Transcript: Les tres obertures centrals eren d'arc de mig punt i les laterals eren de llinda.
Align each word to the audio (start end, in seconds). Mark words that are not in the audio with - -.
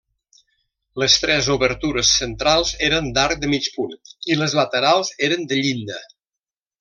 Les 1.01 1.17
tres 1.25 1.49
obertures 1.55 2.13
centrals 2.21 2.71
eren 2.89 3.11
d'arc 3.19 3.43
de 3.45 3.51
mig 3.55 3.67
punt 3.77 3.93
i 4.35 4.39
les 4.43 4.57
laterals 4.61 5.13
eren 5.29 5.45
de 5.53 5.61
llinda. 5.65 6.01